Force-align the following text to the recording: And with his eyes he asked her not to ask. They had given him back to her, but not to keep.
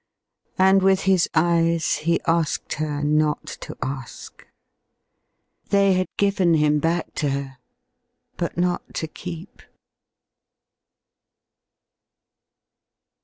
And 0.57 0.81
with 0.81 1.01
his 1.01 1.29
eyes 1.35 1.97
he 1.97 2.19
asked 2.25 2.73
her 2.81 3.03
not 3.03 3.45
to 3.61 3.77
ask. 3.83 4.47
They 5.69 5.93
had 5.93 6.07
given 6.17 6.55
him 6.55 6.79
back 6.79 7.13
to 7.21 7.29
her, 7.29 7.59
but 8.35 8.57
not 8.57 8.95
to 8.95 9.07
keep. 9.07 9.61